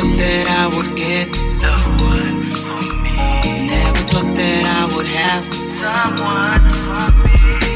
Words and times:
thought 0.00 0.16
that 0.16 0.46
I 0.48 0.76
would 0.76 0.96
get. 0.96 1.34
someone 1.60 2.38
for 2.52 2.80
me. 3.02 3.66
Never 3.66 4.02
thought 4.10 4.34
that 4.36 4.64
I 4.64 4.96
would 4.96 5.06
have 5.06 5.44
someone 5.78 6.70
for 6.82 7.64
me. 7.64 7.69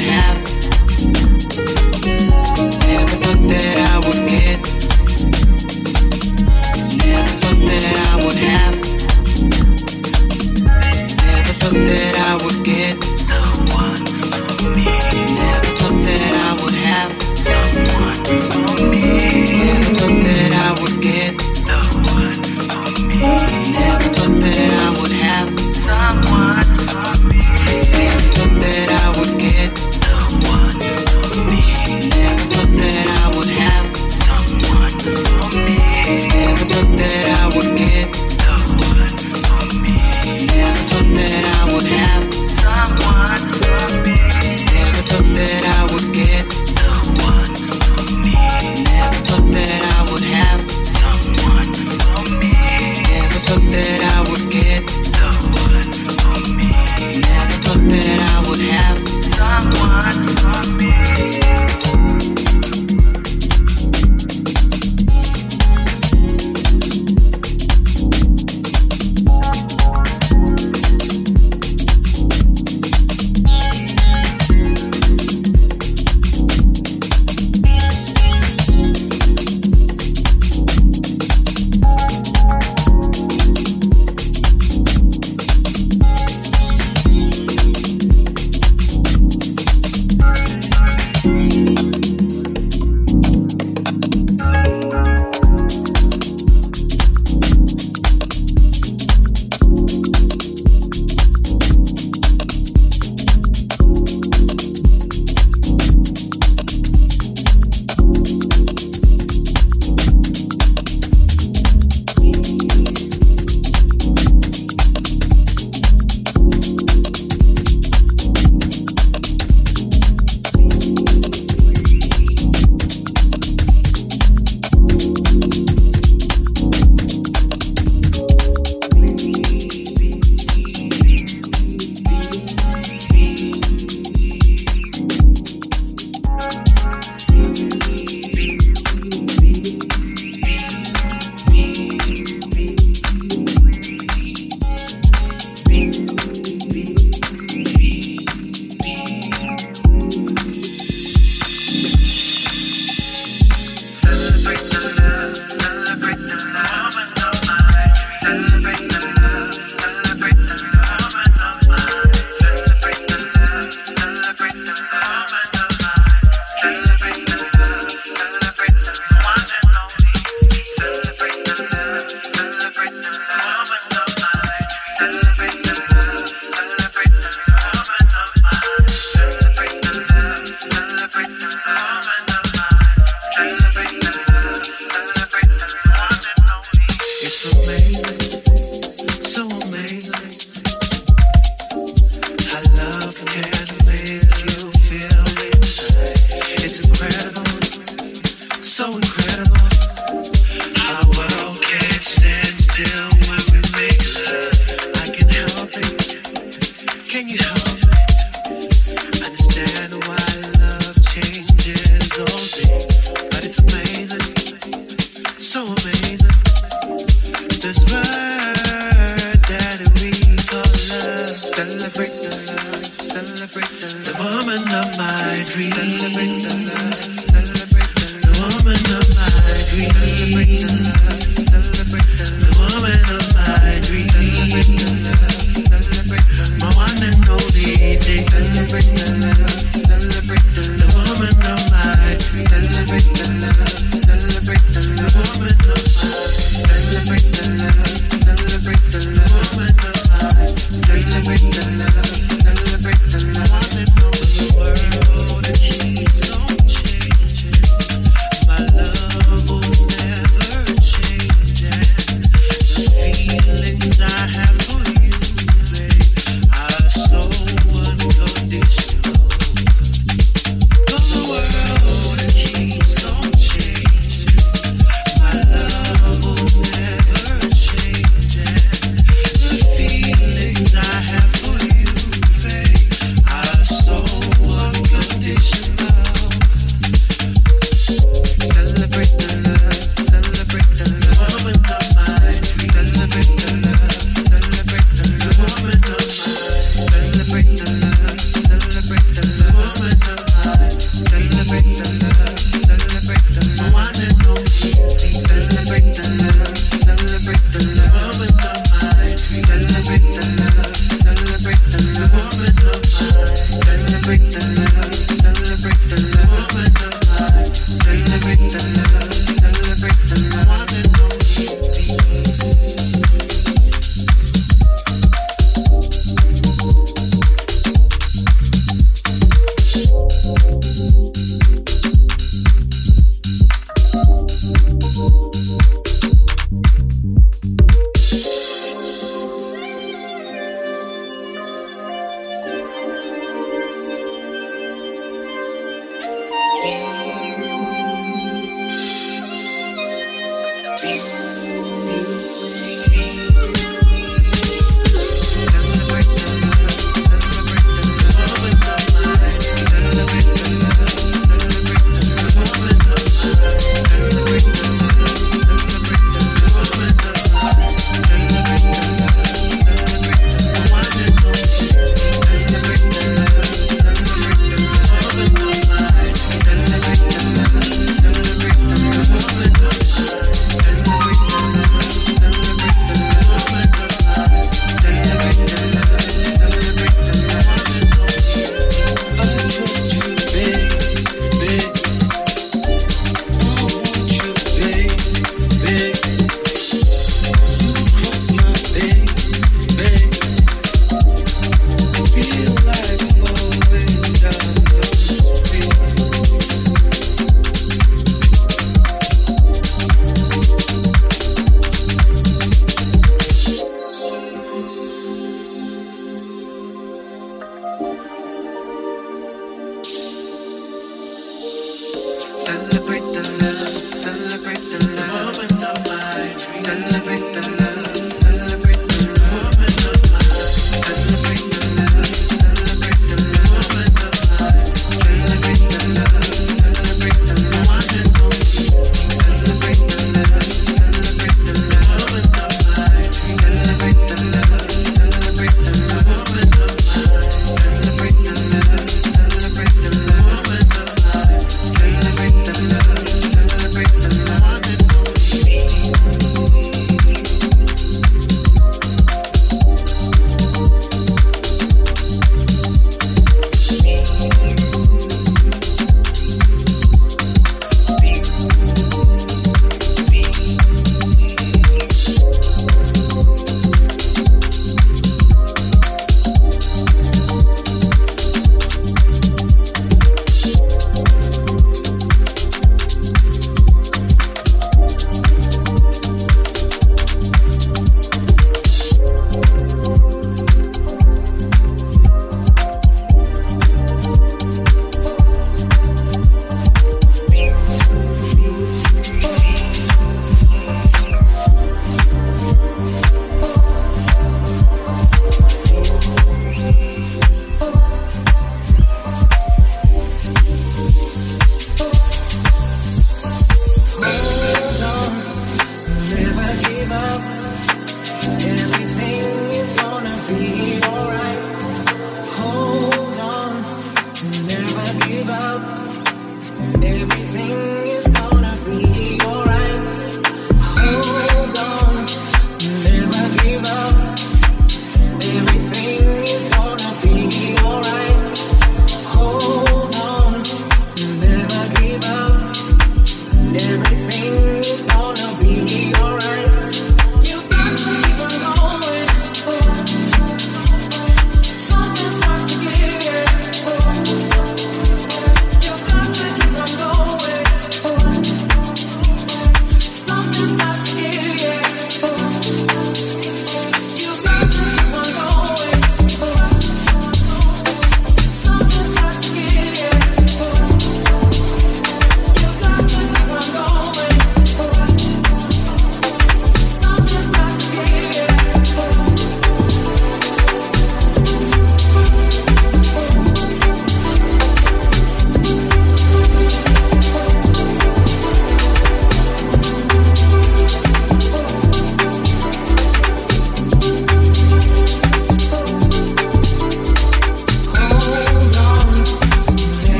happy. 0.00 0.49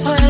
puedo 0.00 0.27